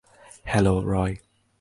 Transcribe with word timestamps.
Hello, 0.43 0.81
Roy. 0.85 1.15